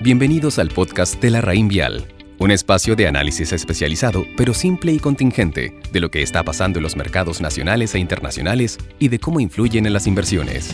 Bienvenidos 0.00 0.60
al 0.60 0.68
podcast 0.68 1.20
de 1.20 1.28
la 1.28 1.40
Raín 1.40 1.66
Vial, 1.66 2.04
un 2.38 2.52
espacio 2.52 2.94
de 2.94 3.08
análisis 3.08 3.52
especializado, 3.52 4.22
pero 4.36 4.54
simple 4.54 4.92
y 4.92 5.00
contingente, 5.00 5.74
de 5.92 5.98
lo 5.98 6.08
que 6.08 6.22
está 6.22 6.44
pasando 6.44 6.78
en 6.78 6.84
los 6.84 6.94
mercados 6.94 7.40
nacionales 7.40 7.96
e 7.96 7.98
internacionales 7.98 8.78
y 9.00 9.08
de 9.08 9.18
cómo 9.18 9.40
influyen 9.40 9.86
en 9.86 9.92
las 9.92 10.06
inversiones. 10.06 10.72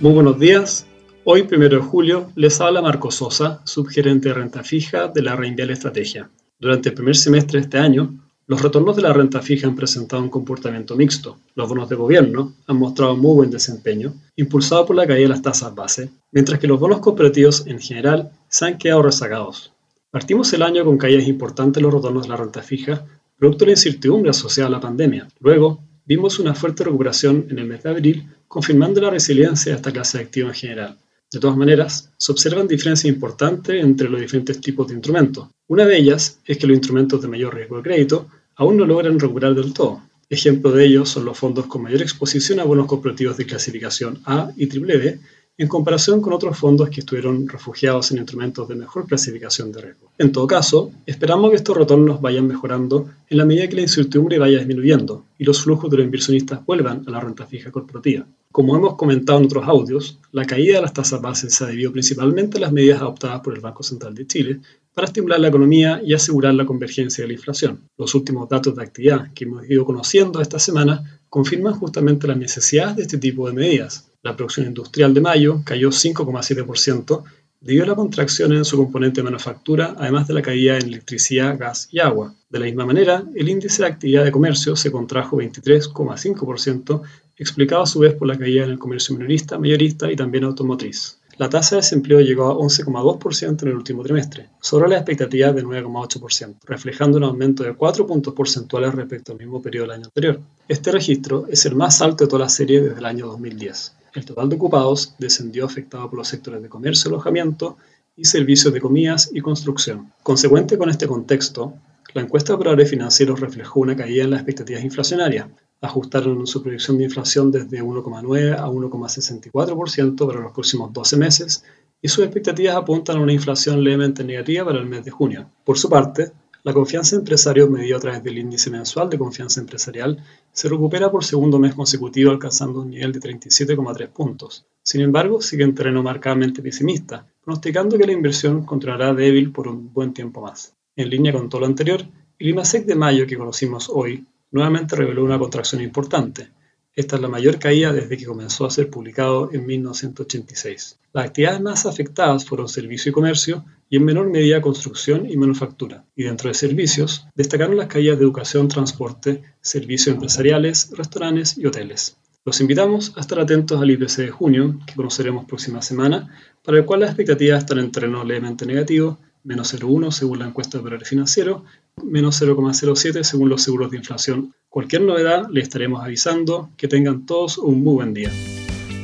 Muy 0.00 0.12
buenos 0.12 0.40
días. 0.40 0.88
Hoy, 1.22 1.46
1 1.48 1.68
de 1.68 1.76
julio, 1.76 2.32
les 2.34 2.60
habla 2.60 2.82
Marco 2.82 3.12
Sosa, 3.12 3.60
subgerente 3.64 4.30
de 4.30 4.34
renta 4.34 4.64
fija 4.64 5.06
de 5.06 5.22
la 5.22 5.36
Raín 5.36 5.54
Vial 5.54 5.70
Estrategia. 5.70 6.30
Durante 6.58 6.88
el 6.88 6.96
primer 6.96 7.14
semestre 7.14 7.60
de 7.60 7.66
este 7.66 7.78
año, 7.78 8.21
los 8.46 8.60
retornos 8.60 8.96
de 8.96 9.02
la 9.02 9.12
renta 9.12 9.40
fija 9.40 9.66
han 9.68 9.76
presentado 9.76 10.22
un 10.22 10.28
comportamiento 10.28 10.96
mixto. 10.96 11.38
Los 11.54 11.68
bonos 11.68 11.88
de 11.88 11.96
gobierno 11.96 12.54
han 12.66 12.76
mostrado 12.76 13.16
muy 13.16 13.34
buen 13.34 13.50
desempeño, 13.50 14.14
impulsado 14.36 14.84
por 14.84 14.96
la 14.96 15.06
caída 15.06 15.22
de 15.22 15.28
las 15.28 15.42
tasas 15.42 15.74
base, 15.74 16.10
mientras 16.32 16.58
que 16.58 16.66
los 16.66 16.80
bonos 16.80 17.00
cooperativos 17.00 17.66
en 17.66 17.78
general 17.78 18.32
se 18.48 18.66
han 18.66 18.78
quedado 18.78 19.02
rezagados. 19.02 19.72
Partimos 20.10 20.52
el 20.52 20.62
año 20.62 20.84
con 20.84 20.98
caídas 20.98 21.28
importantes 21.28 21.82
los 21.82 21.94
retornos 21.94 22.24
de 22.24 22.28
la 22.30 22.36
renta 22.36 22.62
fija, 22.62 23.06
producto 23.38 23.64
de 23.64 23.70
la 23.70 23.78
incertidumbre 23.78 24.30
asociada 24.30 24.68
a 24.68 24.72
la 24.72 24.80
pandemia. 24.80 25.28
Luego, 25.40 25.80
vimos 26.04 26.38
una 26.38 26.54
fuerte 26.54 26.84
recuperación 26.84 27.46
en 27.48 27.58
el 27.58 27.66
mes 27.66 27.82
de 27.82 27.90
abril, 27.90 28.28
confirmando 28.48 29.00
la 29.00 29.10
resiliencia 29.10 29.72
de 29.72 29.76
esta 29.76 29.92
clase 29.92 30.18
de 30.18 30.24
activos 30.24 30.50
en 30.50 30.54
general. 30.60 30.98
De 31.32 31.40
todas 31.40 31.56
maneras, 31.56 32.10
se 32.18 32.30
observan 32.30 32.68
diferencias 32.68 33.12
importantes 33.12 33.82
entre 33.82 34.08
los 34.10 34.20
diferentes 34.20 34.60
tipos 34.60 34.86
de 34.86 34.94
instrumentos. 34.94 35.48
Una 35.66 35.86
de 35.86 35.96
ellas 35.96 36.38
es 36.44 36.58
que 36.58 36.66
los 36.66 36.76
instrumentos 36.76 37.22
de 37.22 37.28
mayor 37.28 37.54
riesgo 37.54 37.78
de 37.78 37.82
crédito 37.82 38.28
aún 38.56 38.76
no 38.76 38.84
logran 38.84 39.18
recuperar 39.18 39.54
del 39.54 39.72
todo. 39.72 40.02
Ejemplo 40.28 40.72
de 40.72 40.84
ello 40.84 41.06
son 41.06 41.24
los 41.24 41.38
fondos 41.38 41.66
con 41.66 41.82
mayor 41.82 42.02
exposición 42.02 42.60
a 42.60 42.64
bonos 42.64 42.86
cooperativos 42.86 43.36
de 43.38 43.46
clasificación 43.46 44.20
A 44.26 44.50
y 44.56 44.66
BBB 44.66 45.20
en 45.58 45.68
comparación 45.68 46.22
con 46.22 46.32
otros 46.32 46.58
fondos 46.58 46.88
que 46.88 47.00
estuvieron 47.00 47.46
refugiados 47.46 48.10
en 48.10 48.18
instrumentos 48.18 48.66
de 48.68 48.74
mejor 48.74 49.06
clasificación 49.06 49.70
de 49.70 49.82
riesgo. 49.82 50.10
En 50.18 50.32
todo 50.32 50.46
caso, 50.46 50.90
esperamos 51.04 51.50
que 51.50 51.56
estos 51.56 51.76
retornos 51.76 52.20
vayan 52.20 52.46
mejorando 52.46 53.10
en 53.28 53.38
la 53.38 53.44
medida 53.44 53.68
que 53.68 53.76
la 53.76 53.82
incertidumbre 53.82 54.38
vaya 54.38 54.58
disminuyendo 54.58 55.24
y 55.36 55.44
los 55.44 55.62
flujos 55.62 55.90
de 55.90 55.98
los 55.98 56.04
inversionistas 56.06 56.64
vuelvan 56.64 57.04
a 57.06 57.10
la 57.10 57.20
renta 57.20 57.46
fija 57.46 57.70
corporativa. 57.70 58.26
Como 58.50 58.76
hemos 58.76 58.96
comentado 58.96 59.38
en 59.38 59.46
otros 59.46 59.66
audios, 59.66 60.18
la 60.30 60.44
caída 60.44 60.76
de 60.76 60.82
las 60.82 60.92
tasas 60.92 61.20
bases 61.20 61.54
se 61.54 61.64
ha 61.64 61.68
debido 61.68 61.92
principalmente 61.92 62.58
a 62.58 62.60
las 62.62 62.72
medidas 62.72 63.00
adoptadas 63.00 63.40
por 63.40 63.54
el 63.54 63.60
Banco 63.60 63.82
Central 63.82 64.14
de 64.14 64.26
Chile 64.26 64.60
para 64.94 65.06
estimular 65.06 65.40
la 65.40 65.48
economía 65.48 66.02
y 66.04 66.14
asegurar 66.14 66.54
la 66.54 66.66
convergencia 66.66 67.24
de 67.24 67.28
la 67.28 67.34
inflación. 67.34 67.80
Los 67.96 68.14
últimos 68.14 68.48
datos 68.48 68.76
de 68.76 68.82
actividad 68.82 69.32
que 69.34 69.44
hemos 69.44 69.68
ido 69.68 69.84
conociendo 69.84 70.40
esta 70.40 70.58
semana 70.58 71.20
confirman 71.30 71.74
justamente 71.74 72.26
las 72.26 72.36
necesidades 72.36 72.96
de 72.96 73.02
este 73.02 73.18
tipo 73.18 73.46
de 73.46 73.54
medidas. 73.54 74.11
La 74.22 74.36
producción 74.36 74.66
industrial 74.66 75.12
de 75.14 75.20
mayo 75.20 75.62
cayó 75.64 75.90
5,7% 75.90 77.24
debido 77.60 77.84
a 77.84 77.88
la 77.88 77.94
contracción 77.96 78.52
en 78.52 78.64
su 78.64 78.76
componente 78.76 79.20
de 79.20 79.24
manufactura, 79.24 79.96
además 79.98 80.28
de 80.28 80.34
la 80.34 80.42
caída 80.42 80.78
en 80.78 80.86
electricidad, 80.86 81.58
gas 81.58 81.88
y 81.90 81.98
agua. 81.98 82.32
De 82.48 82.60
la 82.60 82.66
misma 82.66 82.86
manera, 82.86 83.24
el 83.34 83.48
índice 83.48 83.82
de 83.82 83.88
actividad 83.88 84.22
de 84.24 84.30
comercio 84.30 84.76
se 84.76 84.92
contrajo 84.92 85.38
23,5%, 85.38 87.02
explicado 87.36 87.82
a 87.82 87.86
su 87.86 87.98
vez 87.98 88.14
por 88.14 88.28
la 88.28 88.38
caída 88.38 88.62
en 88.62 88.70
el 88.70 88.78
comercio 88.78 89.14
minorista, 89.16 89.58
mayorista 89.58 90.10
y 90.10 90.14
también 90.14 90.44
automotriz. 90.44 91.18
La 91.38 91.48
tasa 91.48 91.76
de 91.76 91.82
desempleo 91.82 92.20
llegó 92.20 92.48
a 92.50 92.54
11,2% 92.54 93.62
en 93.62 93.68
el 93.68 93.74
último 93.74 94.04
trimestre, 94.04 94.50
sobre 94.60 94.88
la 94.88 94.96
expectativa 94.98 95.50
de 95.50 95.64
9,8%, 95.64 96.56
reflejando 96.64 97.18
un 97.18 97.24
aumento 97.24 97.64
de 97.64 97.74
4 97.74 98.06
puntos 98.06 98.34
porcentuales 98.34 98.94
respecto 98.94 99.32
al 99.32 99.38
mismo 99.38 99.60
periodo 99.60 99.86
del 99.86 99.96
año 99.96 100.04
anterior. 100.04 100.40
Este 100.68 100.92
registro 100.92 101.46
es 101.48 101.66
el 101.66 101.74
más 101.74 102.00
alto 102.02 102.24
de 102.24 102.30
toda 102.30 102.44
la 102.44 102.48
serie 102.48 102.82
desde 102.82 102.98
el 102.98 103.06
año 103.06 103.26
2010. 103.26 103.96
El 104.14 104.26
total 104.26 104.48
de 104.48 104.56
ocupados 104.56 105.14
descendió 105.18 105.64
afectado 105.64 106.08
por 106.10 106.18
los 106.18 106.28
sectores 106.28 106.60
de 106.60 106.68
comercio, 106.68 107.08
alojamiento 107.08 107.78
y 108.14 108.26
servicios 108.26 108.72
de 108.74 108.80
comidas 108.80 109.30
y 109.32 109.40
construcción. 109.40 110.12
Consecuente 110.22 110.76
con 110.76 110.90
este 110.90 111.06
contexto, 111.06 111.74
la 112.12 112.20
encuesta 112.20 112.52
de 112.52 112.56
operadores 112.56 112.90
financieros 112.90 113.40
reflejó 113.40 113.80
una 113.80 113.96
caída 113.96 114.24
en 114.24 114.30
las 114.30 114.40
expectativas 114.40 114.84
inflacionarias. 114.84 115.46
Ajustaron 115.80 116.46
su 116.46 116.62
proyección 116.62 116.98
de 116.98 117.04
inflación 117.04 117.50
desde 117.50 117.82
1,9 117.82 118.58
a 118.58 118.66
1,64% 118.66 120.26
para 120.26 120.40
los 120.40 120.52
próximos 120.52 120.92
12 120.92 121.16
meses 121.16 121.64
y 122.02 122.08
sus 122.08 122.24
expectativas 122.24 122.76
apuntan 122.76 123.16
a 123.16 123.20
una 123.20 123.32
inflación 123.32 123.82
levemente 123.82 124.24
negativa 124.24 124.66
para 124.66 124.80
el 124.80 124.86
mes 124.86 125.04
de 125.06 125.10
junio. 125.10 125.48
Por 125.64 125.78
su 125.78 125.88
parte, 125.88 126.32
la 126.64 126.72
confianza 126.72 127.16
empresario 127.16 127.68
medida 127.68 127.96
a 127.96 128.00
través 128.00 128.22
del 128.22 128.38
índice 128.38 128.70
mensual 128.70 129.10
de 129.10 129.18
confianza 129.18 129.60
empresarial 129.60 130.22
se 130.52 130.68
recupera 130.68 131.10
por 131.10 131.24
segundo 131.24 131.58
mes 131.58 131.74
consecutivo 131.74 132.30
alcanzando 132.30 132.82
un 132.82 132.90
nivel 132.90 133.12
de 133.12 133.20
37,3 133.20 134.08
puntos. 134.08 134.64
Sin 134.82 135.00
embargo, 135.00 135.40
sigue 135.40 135.64
en 135.64 135.74
terreno 135.74 136.04
marcadamente 136.04 136.62
pesimista, 136.62 137.26
pronosticando 137.44 137.98
que 137.98 138.06
la 138.06 138.12
inversión 138.12 138.64
continuará 138.64 139.12
débil 139.12 139.50
por 139.50 139.66
un 139.66 139.92
buen 139.92 140.14
tiempo 140.14 140.40
más. 140.40 140.74
En 140.94 141.10
línea 141.10 141.32
con 141.32 141.48
todo 141.48 141.62
lo 141.62 141.66
anterior, 141.66 142.04
el 142.38 142.48
IMASEC 142.48 142.86
de 142.86 142.94
mayo 142.94 143.26
que 143.26 143.36
conocimos 143.36 143.90
hoy 143.92 144.24
nuevamente 144.52 144.94
reveló 144.94 145.24
una 145.24 145.38
contracción 145.38 145.82
importante, 145.82 146.48
esta 146.94 147.16
es 147.16 147.22
la 147.22 147.28
mayor 147.28 147.58
caída 147.58 147.92
desde 147.92 148.18
que 148.18 148.26
comenzó 148.26 148.66
a 148.66 148.70
ser 148.70 148.90
publicado 148.90 149.50
en 149.52 149.64
1986. 149.64 150.98
Las 151.14 151.26
actividades 151.26 151.60
más 151.60 151.86
afectadas 151.86 152.44
fueron 152.44 152.68
servicio 152.68 153.10
y 153.10 153.12
comercio 153.12 153.64
y 153.88 153.96
en 153.96 154.04
menor 154.04 154.30
medida 154.30 154.60
construcción 154.60 155.28
y 155.28 155.36
manufactura. 155.36 156.04
Y 156.14 156.24
dentro 156.24 156.48
de 156.48 156.54
servicios 156.54 157.26
destacaron 157.34 157.76
las 157.76 157.86
caídas 157.86 158.18
de 158.18 158.24
educación, 158.24 158.68
transporte, 158.68 159.42
servicios 159.60 160.14
empresariales, 160.14 160.90
restaurantes 160.96 161.56
y 161.56 161.66
hoteles. 161.66 162.16
Los 162.44 162.60
invitamos 162.60 163.12
a 163.16 163.20
estar 163.20 163.38
atentos 163.38 163.80
al 163.80 163.90
IPC 163.90 164.16
de 164.16 164.30
junio, 164.30 164.78
que 164.86 164.94
conoceremos 164.94 165.44
próxima 165.46 165.80
semana, 165.80 166.36
para 166.64 166.78
el 166.78 166.84
cual 166.84 167.00
las 167.00 167.10
expectativas 167.10 167.60
están 167.60 167.78
en 167.78 167.92
terreno 167.92 168.24
levemente 168.24 168.66
negativo, 168.66 169.18
menos 169.44 169.72
0,1 169.74 170.10
según 170.10 170.40
la 170.40 170.46
encuesta 170.46 170.76
de 170.76 170.82
operadores 170.82 171.08
financieros, 171.08 171.62
menos 172.02 172.42
0,07 172.42 173.22
según 173.22 173.48
los 173.48 173.62
seguros 173.62 173.90
de 173.90 173.96
inflación. 173.96 174.54
Cualquier 174.72 175.02
novedad 175.02 175.48
le 175.50 175.60
estaremos 175.60 176.02
avisando. 176.02 176.70
Que 176.78 176.88
tengan 176.88 177.26
todos 177.26 177.58
un 177.58 177.84
muy 177.84 177.92
buen 177.92 178.14
día. 178.14 178.30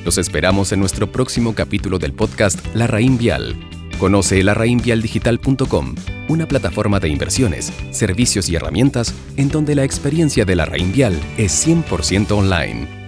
Los 0.03 0.17
esperamos 0.17 0.73
en 0.73 0.81
nuestro 0.81 1.13
próximo 1.13 1.55
capítulo 1.55 1.99
del 1.99 2.15
podcast 2.15 2.59
La 2.75 2.87
Raín 2.87 3.19
Vial. 3.19 3.55
Conoce 3.99 4.43
larraínvialdigital.com, 4.43 5.95
una 6.31 6.49
plataforma 6.49 7.01
de 7.01 7.11
inversiones, 7.11 7.71
servicios 7.91 8.49
y 8.49 8.57
herramientas 8.57 9.15
en 9.37 9.51
donde 9.51 9.75
la 9.75 9.85
experiencia 9.85 10.47
de 10.47 10.57
la 10.57 10.65
Raín 10.65 10.91
Vial 10.91 11.21
es 11.37 11.67
100% 11.67 12.31
online. 12.31 13.08